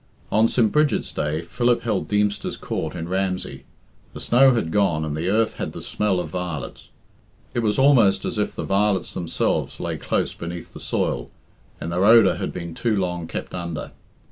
[0.31, 0.71] On St.
[0.71, 3.65] Bridget's Day Philip held Deemster's Court in Ramsey.
[4.15, 6.89] The snow had gone and the earth had the smell of violets.
[7.53, 11.29] It was almost as if the violets themselves lay close beneath the soil,
[11.79, 13.91] and their odour had been too long kept under.